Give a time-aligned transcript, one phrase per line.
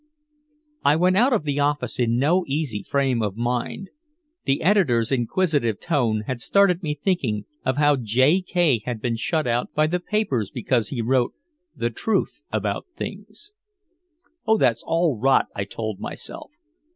[0.83, 3.91] I went out of the office in no easy frame of mind.
[4.45, 8.41] The editor's inquisitive tone had started me thinking of how J.
[8.41, 8.81] K.
[8.83, 11.35] had been shut out by the papers because he wrote
[11.75, 13.51] "the truth about things."
[14.47, 16.49] "Oh that's all rot," I told myself.